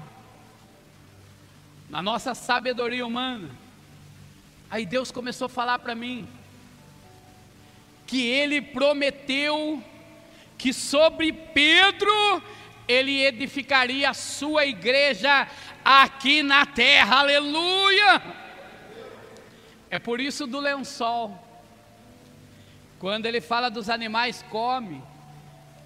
na 1.89 2.01
nossa 2.01 2.35
sabedoria 2.35 3.05
humana. 3.05 3.49
Aí 4.69 4.85
Deus 4.85 5.11
começou 5.11 5.45
a 5.45 5.49
falar 5.49 5.79
para 5.79 5.95
mim 5.95 6.27
que 8.13 8.29
ele 8.29 8.61
prometeu 8.61 9.81
que 10.55 10.71
sobre 10.71 11.33
Pedro 11.33 12.43
ele 12.87 13.25
edificaria 13.25 14.11
a 14.11 14.13
sua 14.13 14.67
igreja 14.67 15.47
aqui 15.83 16.43
na 16.43 16.63
terra. 16.63 17.21
Aleluia! 17.21 18.21
É 19.89 19.97
por 19.97 20.21
isso 20.21 20.45
do 20.45 20.59
lençol. 20.59 21.43
Quando 22.99 23.25
ele 23.25 23.41
fala 23.41 23.71
dos 23.71 23.89
animais, 23.89 24.45
come. 24.47 25.01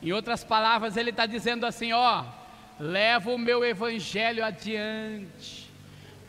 Em 0.03 0.11
outras 0.11 0.43
palavras, 0.43 0.97
ele 0.97 1.11
está 1.11 1.25
dizendo 1.25 1.65
assim: 1.65 1.93
ó, 1.93 2.25
leva 2.77 3.31
o 3.31 3.37
meu 3.37 3.63
evangelho 3.63 4.43
adiante 4.43 5.71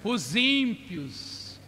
os 0.05 0.37
ímpios. 0.37 1.59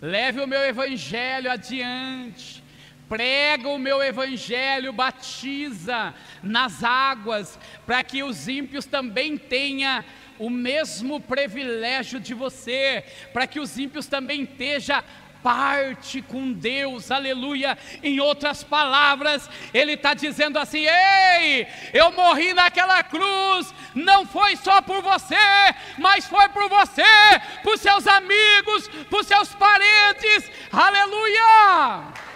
Leve 0.00 0.40
o 0.40 0.46
meu 0.46 0.60
evangelho 0.60 1.50
adiante. 1.50 2.62
Prega 3.10 3.68
o 3.68 3.76
meu 3.76 4.00
evangelho, 4.00 4.92
batiza 4.92 6.14
nas 6.40 6.84
águas, 6.84 7.58
para 7.84 8.04
que 8.04 8.22
os 8.22 8.46
ímpios 8.46 8.86
também 8.86 9.36
tenham 9.36 10.04
o 10.38 10.48
mesmo 10.48 11.20
privilégio 11.20 12.20
de 12.20 12.32
você, 12.34 13.04
para 13.32 13.48
que 13.48 13.58
os 13.58 13.76
ímpios 13.76 14.06
também 14.06 14.44
estejam 14.44 15.02
parte 15.42 16.22
com 16.22 16.52
Deus, 16.52 17.10
aleluia. 17.10 17.76
Em 18.00 18.20
outras 18.20 18.62
palavras, 18.62 19.50
ele 19.74 19.94
está 19.94 20.14
dizendo 20.14 20.56
assim: 20.56 20.86
Ei, 20.86 21.66
eu 21.92 22.12
morri 22.12 22.54
naquela 22.54 23.02
cruz, 23.02 23.74
não 23.92 24.24
foi 24.24 24.54
só 24.54 24.80
por 24.80 25.02
você, 25.02 25.34
mas 25.98 26.26
foi 26.26 26.48
por 26.50 26.68
você, 26.68 27.02
por 27.64 27.76
seus 27.76 28.06
amigos, 28.06 28.86
por 29.10 29.24
seus 29.24 29.52
parentes, 29.52 30.48
aleluia. 30.70 32.29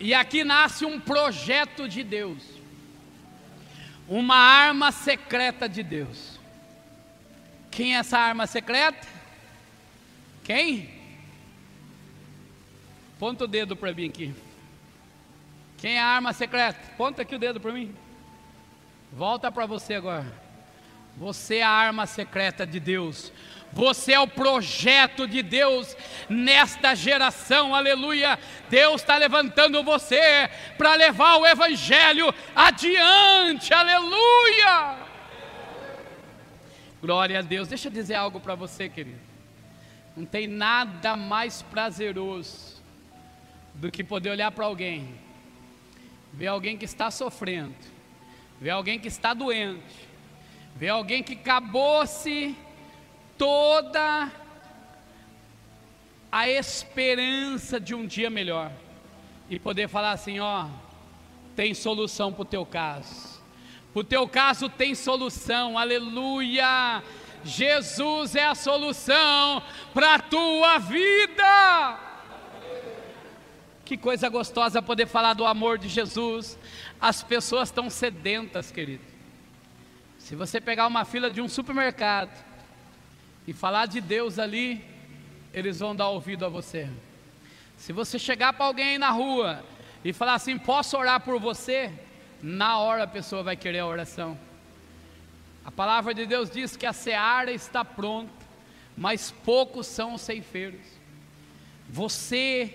E 0.00 0.12
aqui 0.12 0.44
nasce 0.44 0.84
um 0.84 1.00
projeto 1.00 1.88
de 1.88 2.02
Deus 2.02 2.54
uma 4.08 4.36
arma 4.36 4.92
secreta 4.92 5.68
de 5.68 5.82
Deus. 5.82 6.38
Quem 7.70 7.96
é 7.96 7.98
essa 7.98 8.18
arma 8.18 8.46
secreta? 8.46 9.06
Quem? 10.42 10.90
Ponta 13.18 13.44
o 13.44 13.48
dedo 13.48 13.74
para 13.74 13.92
mim 13.92 14.08
aqui. 14.08 14.34
Quem 15.78 15.96
é 15.96 16.00
a 16.00 16.06
arma 16.06 16.32
secreta? 16.32 16.78
Ponta 16.96 17.22
aqui 17.22 17.34
o 17.34 17.38
dedo 17.38 17.60
para 17.60 17.72
mim. 17.72 17.94
Volta 19.12 19.50
para 19.50 19.66
você 19.66 19.94
agora. 19.94 20.44
Você 21.16 21.56
é 21.56 21.62
a 21.62 21.70
arma 21.70 22.06
secreta 22.06 22.66
de 22.66 22.78
Deus. 22.78 23.32
Você 23.74 24.12
é 24.12 24.20
o 24.20 24.28
projeto 24.28 25.26
de 25.26 25.42
Deus 25.42 25.96
nesta 26.28 26.94
geração, 26.94 27.74
aleluia. 27.74 28.38
Deus 28.70 29.00
está 29.00 29.16
levantando 29.16 29.82
você 29.82 30.48
para 30.78 30.94
levar 30.94 31.38
o 31.38 31.46
Evangelho 31.46 32.32
adiante, 32.54 33.74
aleluia. 33.74 34.96
Glória 37.02 37.40
a 37.40 37.42
Deus. 37.42 37.66
Deixa 37.66 37.88
eu 37.88 37.92
dizer 37.92 38.14
algo 38.14 38.38
para 38.38 38.54
você, 38.54 38.88
querido. 38.88 39.18
Não 40.16 40.24
tem 40.24 40.46
nada 40.46 41.16
mais 41.16 41.60
prazeroso 41.62 42.80
do 43.74 43.90
que 43.90 44.04
poder 44.04 44.30
olhar 44.30 44.52
para 44.52 44.66
alguém, 44.66 45.16
ver 46.32 46.46
alguém 46.46 46.78
que 46.78 46.84
está 46.84 47.10
sofrendo, 47.10 47.74
ver 48.60 48.70
alguém 48.70 49.00
que 49.00 49.08
está 49.08 49.34
doente, 49.34 50.08
ver 50.76 50.90
alguém 50.90 51.24
que 51.24 51.32
acabou-se 51.32 52.56
toda 53.38 54.30
a 56.30 56.48
esperança 56.48 57.78
de 57.78 57.94
um 57.94 58.06
dia 58.06 58.28
melhor 58.28 58.72
e 59.48 59.58
poder 59.58 59.88
falar 59.88 60.12
assim: 60.12 60.40
ó, 60.40 60.66
tem 61.54 61.74
solução 61.74 62.32
para 62.32 62.42
o 62.42 62.46
teu 62.46 62.66
caso, 62.66 63.40
para 63.92 64.00
o 64.00 64.04
teu 64.04 64.28
caso 64.28 64.68
tem 64.68 64.94
solução, 64.94 65.78
aleluia. 65.78 67.02
Jesus 67.44 68.34
é 68.34 68.46
a 68.46 68.54
solução 68.54 69.62
para 69.92 70.14
a 70.14 70.18
tua 70.18 70.78
vida. 70.78 72.00
Que 73.84 73.98
coisa 73.98 74.30
gostosa 74.30 74.80
poder 74.80 75.06
falar 75.06 75.34
do 75.34 75.44
amor 75.44 75.76
de 75.76 75.88
Jesus. 75.88 76.58
As 76.98 77.22
pessoas 77.22 77.68
estão 77.68 77.90
sedentas, 77.90 78.70
querido. 78.70 79.04
Se 80.18 80.34
você 80.34 80.58
pegar 80.58 80.86
uma 80.86 81.04
fila 81.04 81.30
de 81.30 81.42
um 81.42 81.48
supermercado, 81.48 82.32
e 83.46 83.52
falar 83.52 83.86
de 83.86 84.00
Deus 84.00 84.38
ali, 84.38 84.84
eles 85.52 85.78
vão 85.78 85.94
dar 85.94 86.08
ouvido 86.08 86.44
a 86.44 86.48
você. 86.48 86.88
Se 87.76 87.92
você 87.92 88.18
chegar 88.18 88.52
para 88.52 88.66
alguém 88.66 88.98
na 88.98 89.10
rua 89.10 89.64
e 90.04 90.12
falar 90.12 90.34
assim: 90.34 90.58
Posso 90.58 90.96
orar 90.96 91.20
por 91.20 91.38
você? 91.38 91.92
Na 92.42 92.78
hora 92.78 93.04
a 93.04 93.06
pessoa 93.06 93.42
vai 93.42 93.56
querer 93.56 93.80
a 93.80 93.86
oração. 93.86 94.38
A 95.64 95.70
palavra 95.70 96.12
de 96.12 96.26
Deus 96.26 96.50
diz 96.50 96.76
que 96.76 96.84
a 96.84 96.92
seara 96.92 97.50
está 97.50 97.84
pronta, 97.84 98.32
mas 98.96 99.30
poucos 99.30 99.86
são 99.86 100.14
os 100.14 100.20
ceifeiros. 100.20 100.86
Você 101.88 102.72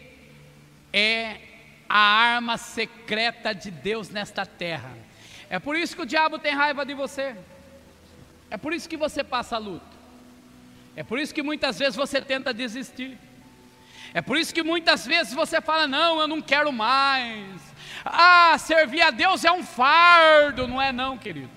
é 0.91 1.39
a 1.87 1.97
arma 1.97 2.57
secreta 2.57 3.53
de 3.53 3.69
Deus 3.69 4.09
nesta 4.09 4.45
terra. 4.45 4.95
É 5.49 5.59
por 5.59 5.75
isso 5.75 5.95
que 5.95 6.01
o 6.01 6.05
diabo 6.05 6.39
tem 6.39 6.53
raiva 6.53 6.85
de 6.85 6.93
você. 6.93 7.35
É 8.49 8.57
por 8.57 8.73
isso 8.73 8.89
que 8.89 8.97
você 8.97 9.23
passa 9.23 9.55
a 9.55 9.59
luta. 9.59 9.88
É 10.99 11.03
por 11.03 11.17
isso 11.17 11.33
que 11.33 11.41
muitas 11.41 11.79
vezes 11.79 11.95
você 11.95 12.19
tenta 12.19 12.53
desistir. 12.53 13.17
É 14.13 14.21
por 14.21 14.35
isso 14.35 14.53
que 14.53 14.61
muitas 14.61 15.05
vezes 15.05 15.33
você 15.33 15.61
fala: 15.61 15.87
Não, 15.87 16.19
eu 16.19 16.27
não 16.27 16.41
quero 16.41 16.73
mais. 16.73 17.61
Ah, 18.03 18.57
servir 18.59 19.01
a 19.01 19.09
Deus 19.09 19.45
é 19.45 19.51
um 19.51 19.63
fardo. 19.63 20.67
Não 20.67 20.81
é, 20.81 20.91
não, 20.91 21.17
querido. 21.17 21.49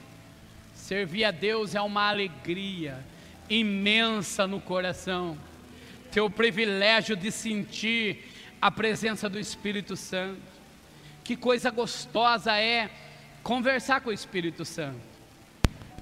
Servir 0.76 1.24
a 1.24 1.32
Deus 1.32 1.74
é 1.74 1.80
uma 1.80 2.08
alegria 2.08 3.04
imensa 3.50 4.46
no 4.46 4.60
coração. 4.60 5.36
Ter 6.12 6.20
o 6.20 6.30
privilégio 6.30 7.16
de 7.16 7.32
sentir 7.32 8.24
a 8.60 8.70
presença 8.70 9.28
do 9.28 9.40
Espírito 9.40 9.96
Santo. 9.96 10.40
Que 11.24 11.34
coisa 11.34 11.68
gostosa 11.68 12.56
é 12.56 12.88
conversar 13.42 14.02
com 14.02 14.10
o 14.10 14.12
Espírito 14.12 14.64
Santo. 14.64 15.00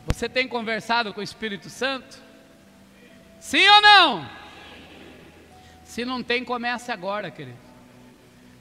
Você 0.06 0.28
tem 0.28 0.46
conversado 0.46 1.14
com 1.14 1.20
o 1.22 1.24
Espírito 1.24 1.70
Santo? 1.70 2.28
Sim 3.40 3.66
ou 3.68 3.80
não? 3.80 4.30
Se 5.82 6.04
não 6.04 6.22
tem, 6.22 6.44
comece 6.44 6.92
agora, 6.92 7.30
querido. 7.30 7.58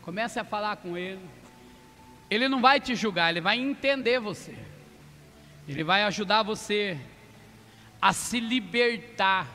Comece 0.02 0.39
a 0.39 0.44
falar 0.44 0.78
com 0.78 0.98
ele. 0.98 1.22
Ele 2.30 2.48
não 2.48 2.62
vai 2.62 2.80
te 2.80 2.96
julgar, 2.96 3.30
ele 3.30 3.42
vai 3.42 3.60
entender 3.60 4.20
você. 4.20 4.56
Ele 5.68 5.84
vai 5.84 6.04
ajudar 6.04 6.42
você 6.44 7.00
a 8.02 8.13
se 8.13 8.39
libertar 8.39 9.48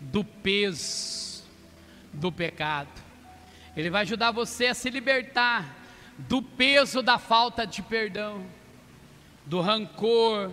do 0.00 0.24
peso 0.24 1.44
do 2.12 2.30
pecado. 2.30 2.90
Ele 3.76 3.88
vai 3.88 4.02
ajudar 4.02 4.32
você 4.32 4.66
a 4.66 4.74
se 4.74 4.90
libertar 4.90 5.76
do 6.18 6.42
peso 6.42 7.02
da 7.02 7.18
falta 7.18 7.66
de 7.66 7.80
perdão, 7.82 8.44
do 9.46 9.60
rancor, 9.60 10.52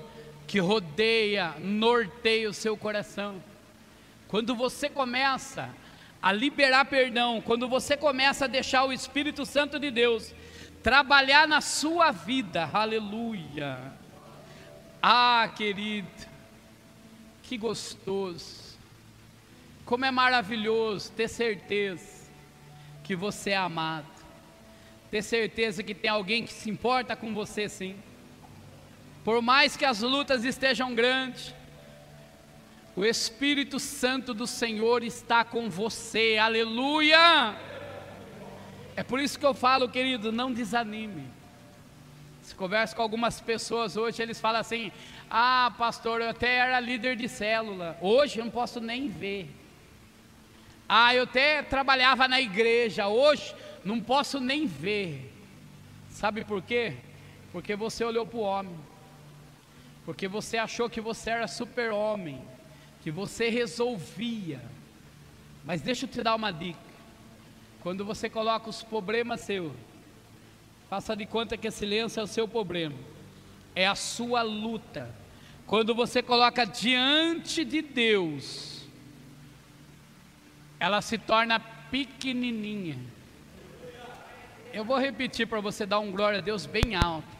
que 0.49 0.57
rodeia, 0.57 1.53
norteia 1.59 2.49
o 2.49 2.53
seu 2.53 2.75
coração. 2.75 3.39
Quando 4.27 4.55
você 4.55 4.89
começa 4.89 5.69
a 6.19 6.31
liberar 6.31 6.85
perdão, 6.85 7.39
quando 7.39 7.69
você 7.69 7.95
começa 7.95 8.45
a 8.45 8.47
deixar 8.47 8.83
o 8.83 8.91
Espírito 8.91 9.45
Santo 9.45 9.79
de 9.79 9.91
Deus 9.91 10.33
trabalhar 10.81 11.47
na 11.47 11.61
sua 11.61 12.09
vida, 12.09 12.67
aleluia. 12.73 13.93
Ah, 14.99 15.51
querido, 15.55 16.09
que 17.43 17.55
gostoso, 17.55 18.75
como 19.85 20.03
é 20.03 20.09
maravilhoso 20.09 21.11
ter 21.11 21.27
certeza 21.27 22.27
que 23.03 23.15
você 23.15 23.51
é 23.51 23.57
amado, 23.57 24.09
ter 25.11 25.21
certeza 25.21 25.83
que 25.83 25.93
tem 25.93 26.09
alguém 26.09 26.43
que 26.43 26.51
se 26.51 26.71
importa 26.71 27.15
com 27.15 27.35
você 27.35 27.69
sim 27.69 27.95
por 29.29 29.43
mais 29.43 29.77
que 29.77 29.85
as 29.85 29.99
lutas 29.99 30.43
estejam 30.43 30.95
grandes, 30.95 31.53
o 32.95 33.05
Espírito 33.05 33.77
Santo 33.79 34.33
do 34.33 34.47
Senhor 34.47 35.03
está 35.03 35.43
com 35.43 35.69
você, 35.69 36.39
aleluia! 36.41 37.55
É 38.95 39.03
por 39.03 39.19
isso 39.19 39.37
que 39.37 39.45
eu 39.45 39.53
falo, 39.53 39.87
querido, 39.87 40.31
não 40.31 40.51
desanime. 40.51 41.27
Se 42.41 42.55
converso 42.55 42.95
com 42.95 43.03
algumas 43.03 43.39
pessoas 43.39 43.95
hoje, 43.95 44.19
eles 44.19 44.41
falam 44.41 44.61
assim: 44.61 44.91
Ah, 45.29 45.75
pastor, 45.77 46.21
eu 46.21 46.29
até 46.29 46.55
era 46.55 46.79
líder 46.79 47.15
de 47.15 47.29
célula, 47.29 47.99
hoje 48.01 48.39
eu 48.39 48.45
não 48.45 48.51
posso 48.51 48.79
nem 48.79 49.09
ver. 49.09 49.47
Ah, 50.89 51.13
eu 51.13 51.25
até 51.25 51.61
trabalhava 51.61 52.27
na 52.27 52.41
igreja, 52.41 53.07
hoje 53.07 53.53
não 53.85 53.99
posso 53.99 54.39
nem 54.39 54.65
ver. 54.65 55.31
Sabe 56.09 56.43
por 56.43 56.63
quê? 56.63 56.95
Porque 57.51 57.75
você 57.75 58.03
olhou 58.03 58.25
para 58.25 58.37
o 58.39 58.41
homem 58.41 58.88
porque 60.09 60.27
você 60.27 60.57
achou 60.57 60.89
que 60.89 60.99
você 60.99 61.29
era 61.29 61.47
super-homem, 61.47 62.41
que 63.03 63.11
você 63.11 63.47
resolvia. 63.47 64.59
Mas 65.63 65.83
deixa 65.83 66.05
eu 66.05 66.09
te 66.09 66.23
dar 66.23 66.33
uma 66.33 66.49
dica: 66.49 66.79
quando 67.83 68.03
você 68.03 68.27
coloca 68.27 68.67
os 68.71 68.81
problemas 68.81 69.41
seus, 69.41 69.71
faça 70.89 71.15
de 71.15 71.27
conta 71.27 71.55
que 71.55 71.67
a 71.67 71.71
silêncio 71.71 72.19
é 72.19 72.23
o 72.23 72.25
seu 72.25 72.47
problema, 72.47 72.95
é 73.75 73.85
a 73.85 73.93
sua 73.93 74.41
luta. 74.41 75.13
Quando 75.67 75.93
você 75.93 76.23
coloca 76.23 76.65
diante 76.65 77.63
de 77.63 77.83
Deus, 77.83 78.87
ela 80.79 81.03
se 81.03 81.19
torna 81.19 81.59
pequenininha. 81.59 82.97
Eu 84.73 84.83
vou 84.83 84.97
repetir 84.97 85.45
para 85.45 85.61
você 85.61 85.85
dar 85.85 85.99
um 85.99 86.11
glória 86.11 86.39
a 86.39 86.41
Deus 86.41 86.65
bem 86.65 86.95
alto. 86.95 87.38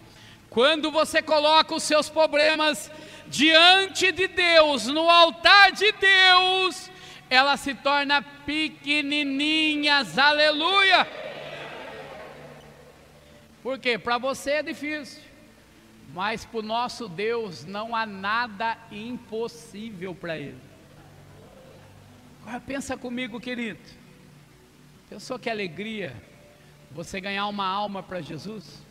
Quando 0.50 0.92
você 0.92 1.22
coloca 1.22 1.76
os 1.76 1.84
seus 1.84 2.10
problemas 2.10 2.92
diante 3.28 4.12
de 4.12 4.28
Deus, 4.28 4.88
no 4.88 5.10
altar 5.10 5.72
de 5.72 5.92
Deus, 5.92 6.90
ela 7.30 7.56
se 7.56 7.76
torna 7.76 8.22
pequenininhas, 8.22 10.18
aleluia. 10.18 11.08
Por 13.62 13.78
quê? 13.78 14.00
Para 14.00 14.18
você 14.18 14.52
é 14.54 14.64
difícil, 14.64 15.22
mas 16.14 16.46
para 16.46 16.60
o 16.60 16.64
nosso 16.64 17.08
Deus 17.08 17.66
não 17.66 17.96
há 17.96 18.06
nada 18.06 18.78
impossível 18.92 20.16
para 20.16 20.38
Ele. 20.38 20.58
Agora 22.42 22.60
pensa 22.60 22.98
comigo, 22.98 23.40
querido. 23.40 23.80
Pensou 25.08 25.38
que 25.38 25.50
alegria 25.50 26.16
você 26.90 27.22
ganhar 27.22 27.46
uma 27.46 27.68
alma 27.68 28.02
para 28.02 28.22
Jesus? 28.22 28.89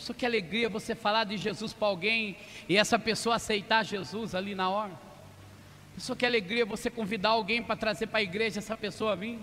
Pensou 0.00 0.14
que 0.14 0.24
alegria 0.24 0.66
você 0.66 0.94
falar 0.94 1.24
de 1.24 1.36
Jesus 1.36 1.74
para 1.74 1.88
alguém 1.88 2.34
e 2.66 2.78
essa 2.78 2.98
pessoa 2.98 3.36
aceitar 3.36 3.84
Jesus 3.84 4.34
ali 4.34 4.54
na 4.54 4.70
hora? 4.70 4.94
Pensou 5.94 6.16
que 6.16 6.24
alegria 6.24 6.64
você 6.64 6.88
convidar 6.88 7.28
alguém 7.28 7.62
para 7.62 7.76
trazer 7.76 8.06
para 8.06 8.20
a 8.20 8.22
igreja 8.22 8.60
essa 8.60 8.74
pessoa 8.78 9.14
vir? 9.14 9.38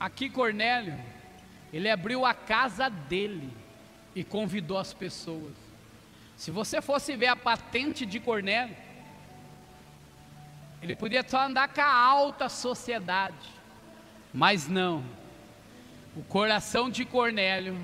Aqui 0.00 0.28
Cornélio, 0.28 0.98
ele 1.72 1.88
abriu 1.88 2.26
a 2.26 2.34
casa 2.34 2.90
dele 2.90 3.48
e 4.16 4.24
convidou 4.24 4.78
as 4.78 4.92
pessoas. 4.92 5.54
Se 6.36 6.50
você 6.50 6.82
fosse 6.82 7.14
ver 7.14 7.28
a 7.28 7.36
patente 7.36 8.04
de 8.04 8.18
Cornélio, 8.18 8.76
ele 10.82 10.96
podia 10.96 11.24
só 11.24 11.42
andar 11.42 11.68
com 11.68 11.82
a 11.82 11.94
alta 11.94 12.48
sociedade, 12.48 13.48
mas 14.34 14.66
não. 14.66 15.04
O 16.16 16.24
coração 16.24 16.90
de 16.90 17.04
Cornélio 17.04 17.78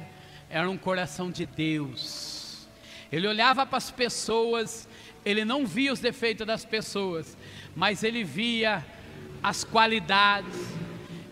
era 0.53 0.71
um 0.71 0.77
coração 0.77 1.31
de 1.31 1.47
Deus. 1.47 2.69
Ele 3.11 3.27
olhava 3.27 3.65
para 3.65 3.79
as 3.79 3.91
pessoas, 3.91 4.87
ele 5.25 5.47
não 5.47 5.67
via 5.67 5.91
os 5.91 5.99
defeitos 5.99 6.47
das 6.47 6.63
pessoas, 6.63 7.37
mas 7.75 8.05
ele 8.05 8.23
via 8.23 8.85
as 9.43 9.65
qualidades. 9.65 10.55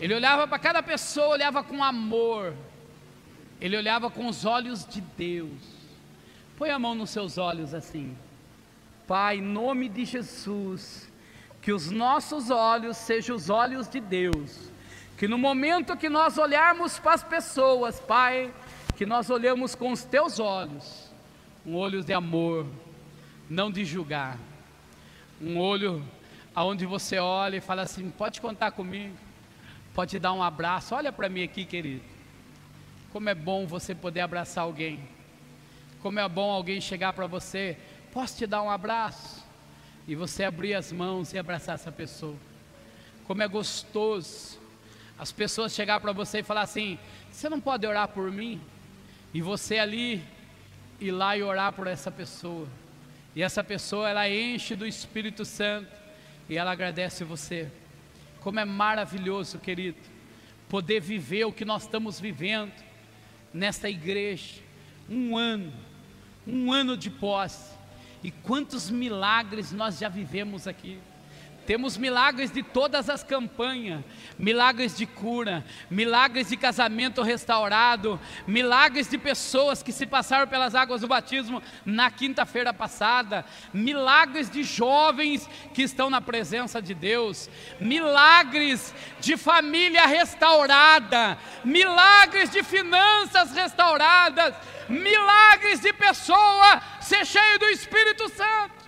Ele 0.01 0.15
olhava 0.15 0.49
para 0.49 0.59
cada 0.59 0.83
pessoa, 0.83 1.29
olhava 1.29 1.63
com 1.63 1.85
amor. 1.85 2.55
Ele 3.61 3.77
olhava 3.77 4.11
com 4.11 4.27
os 4.27 4.47
olhos 4.47 4.87
de 4.87 5.03
Deus. 5.03 5.51
Põe 6.57 6.71
a 6.71 6.79
mão 6.79 6.95
nos 6.95 7.11
seus 7.11 7.37
olhos 7.37 7.75
assim. 7.75 8.17
Pai, 9.07 9.37
em 9.37 9.43
nome 9.43 9.91
de 9.91 10.07
Jesus, 10.07 11.11
que 11.61 11.73
os 11.73 11.91
nossos 11.91 12.49
olhos 12.49 12.97
sejam 12.97 13.37
os 13.37 13.51
olhos 13.51 13.87
de 13.87 14.01
Deus. 14.01 14.71
Que 15.19 15.29
no 15.29 15.37
momento 15.37 15.95
que 15.95 16.09
nós 16.09 16.39
olharmos 16.39 16.99
para 16.99 17.13
as 17.13 17.23
pessoas, 17.23 18.01
Pai, 18.01 18.51
que 19.01 19.07
nós 19.07 19.31
olhamos 19.31 19.75
com 19.75 19.93
os 19.93 20.05
teus 20.05 20.39
olhos, 20.39 21.11
um 21.65 21.75
olho 21.75 22.05
de 22.05 22.13
amor, 22.13 22.67
não 23.49 23.73
de 23.73 23.83
julgar, 23.83 24.39
um 25.41 25.57
olho 25.59 26.07
aonde 26.55 26.85
você 26.85 27.19
olha 27.19 27.57
e 27.57 27.61
fala 27.63 27.81
assim: 27.81 28.11
pode 28.11 28.43
contar 28.43 28.73
comigo, 28.73 29.17
pode 29.95 30.19
dar 30.19 30.35
um 30.35 30.43
abraço. 30.43 30.95
Olha 30.95 31.11
para 31.11 31.31
mim 31.31 31.43
aqui, 31.43 31.65
querido. 31.65 32.05
Como 33.11 33.27
é 33.31 33.35
bom 33.35 33.67
você 33.67 33.95
poder 33.95 34.21
abraçar 34.21 34.65
alguém. 34.65 35.01
Como 36.03 36.21
é 36.21 36.29
bom 36.29 36.51
alguém 36.51 36.79
chegar 36.79 37.15
para 37.15 37.27
você, 37.27 37.79
posso 38.13 38.37
te 38.37 38.47
dar 38.47 38.61
um 38.61 38.69
abraço? 38.69 39.43
e 40.07 40.15
você 40.15 40.45
abrir 40.45 40.75
as 40.75 40.93
mãos 40.93 41.33
e 41.33 41.39
abraçar 41.39 41.77
essa 41.77 41.91
pessoa. 41.91 42.37
Como 43.27 43.43
é 43.43 43.49
gostoso 43.49 44.61
as 45.19 45.33
pessoas 45.33 45.73
chegar 45.73 46.01
para 46.01 46.13
você 46.13 46.41
e 46.41 46.43
falar 46.43 46.63
assim: 46.63 46.99
"Você 47.31 47.49
não 47.49 47.61
pode 47.61 47.87
orar 47.87 48.09
por 48.09 48.31
mim?" 48.31 48.61
E 49.33 49.41
você 49.41 49.79
ali 49.79 50.23
ir 51.01 51.13
lá 51.13 51.37
e 51.37 51.43
orar 51.43 51.73
por 51.73 51.87
essa 51.87 52.11
pessoa. 52.11 52.69
E 53.35 53.43
essa 53.43 53.63
pessoa 53.63 54.09
ela 54.09 54.29
enche 54.29 54.75
do 54.75 54.87
Espírito 54.87 55.45
Santo 55.45 55.91
e 56.49 56.57
ela 56.57 56.73
agradece 56.73 57.25
você. 57.25 57.71
Como 58.41 58.59
é 58.59 58.65
maravilhoso, 58.65 59.59
querido, 59.59 59.99
poder 60.69 61.01
viver 61.01 61.45
o 61.45 61.53
que 61.53 61.65
nós 61.65 61.83
estamos 61.83 62.19
vivendo 62.19 62.73
nesta 63.53 63.89
igreja. 63.89 64.61
Um 65.09 65.37
ano, 65.37 65.73
um 66.47 66.73
ano 66.73 66.97
de 66.97 67.11
posse 67.11 67.75
e 68.23 68.31
quantos 68.31 68.91
milagres 68.91 69.73
nós 69.73 69.99
já 69.99 70.09
vivemos 70.09 70.67
aqui. 70.67 70.99
Temos 71.67 71.97
milagres 71.97 72.51
de 72.51 72.63
todas 72.63 73.09
as 73.09 73.23
campanhas, 73.23 74.03
milagres 74.39 74.97
de 74.97 75.07
cura, 75.07 75.65
milagres 75.91 76.49
de 76.49 76.57
casamento 76.57 77.23
restaurado, 77.23 78.19
milagres 78.47 79.09
de 79.09 79.17
pessoas 79.17 79.83
que 79.83 79.93
se 79.93 80.07
passaram 80.07 80.49
pelas 80.49 80.75
águas 80.75 81.03
do 81.03 81.09
batismo 81.09 81.63
na 81.85 82.11
quinta-feira 82.11 82.73
passada, 82.73 83.45
milagres 83.73 84.51
de 84.51 84.63
jovens 84.63 85.49
que 85.73 85.83
estão 85.83 86.11
na 86.11 86.21
presença 86.21 86.83
de 86.83 86.95
Deus, 86.95 87.49
milagres 87.81 88.95
de 89.21 89.37
família 89.37 90.07
restaurada, 90.07 91.39
milagres 91.65 92.51
de 92.51 92.63
finanças 92.63 93.53
restauradas, 93.53 94.55
milagres 94.89 95.81
de 95.81 95.93
pessoa 95.93 96.83
ser 97.01 97.25
cheio 97.25 97.59
do 97.59 97.67
Espírito 97.67 98.29
Santo. 98.31 98.80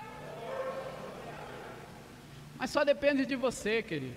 Mas 2.63 2.71
só 2.71 2.85
depende 2.85 3.27
de 3.27 3.35
você, 3.35 3.83
querido. 3.83 4.15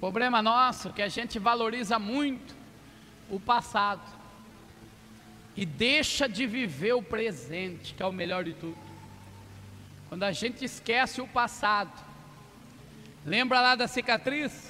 Problema 0.00 0.42
nosso 0.42 0.88
é 0.88 0.90
que 0.90 1.00
a 1.00 1.06
gente 1.06 1.38
valoriza 1.38 1.96
muito 1.96 2.56
o 3.30 3.38
passado 3.38 4.02
e 5.56 5.64
deixa 5.64 6.28
de 6.28 6.44
viver 6.44 6.94
o 6.94 7.02
presente, 7.04 7.94
que 7.94 8.02
é 8.02 8.06
o 8.06 8.10
melhor 8.10 8.42
de 8.42 8.52
tudo. 8.52 8.76
Quando 10.08 10.24
a 10.24 10.32
gente 10.32 10.64
esquece 10.64 11.20
o 11.20 11.28
passado, 11.28 11.92
lembra 13.24 13.60
lá 13.60 13.76
da 13.76 13.86
cicatriz? 13.86 14.68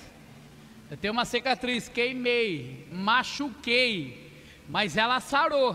Eu 0.90 0.98
tenho 0.98 1.14
uma 1.14 1.24
cicatriz, 1.24 1.88
queimei, 1.88 2.86
machuquei, 2.92 4.30
mas 4.68 4.98
ela 4.98 5.18
sarou. 5.18 5.74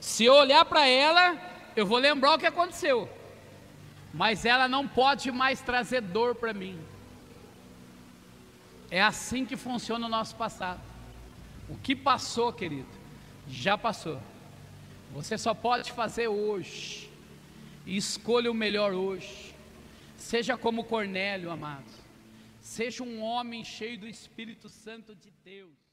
Se 0.00 0.24
eu 0.24 0.34
olhar 0.34 0.64
para 0.64 0.84
ela, 0.84 1.38
eu 1.76 1.86
vou 1.86 1.98
lembrar 1.98 2.34
o 2.34 2.38
que 2.40 2.46
aconteceu, 2.46 3.08
mas 4.14 4.44
ela 4.44 4.68
não 4.68 4.86
pode 4.86 5.32
mais 5.32 5.60
trazer 5.60 6.00
dor 6.00 6.36
para 6.36 6.54
mim. 6.54 6.78
É 8.88 9.02
assim 9.02 9.44
que 9.44 9.56
funciona 9.56 10.06
o 10.06 10.08
nosso 10.08 10.36
passado. 10.36 10.80
O 11.68 11.76
que 11.76 11.96
passou, 11.96 12.52
querido, 12.52 12.88
já 13.48 13.76
passou. 13.76 14.22
Você 15.12 15.36
só 15.36 15.52
pode 15.52 15.90
fazer 15.90 16.28
hoje. 16.28 17.10
E 17.84 17.96
escolha 17.96 18.52
o 18.52 18.54
melhor 18.54 18.94
hoje. 18.94 19.52
Seja 20.16 20.56
como 20.56 20.84
Cornélio, 20.84 21.50
amados. 21.50 21.92
Seja 22.60 23.02
um 23.02 23.20
homem 23.20 23.64
cheio 23.64 23.98
do 23.98 24.06
Espírito 24.06 24.68
Santo 24.68 25.12
de 25.16 25.32
Deus. 25.44 25.83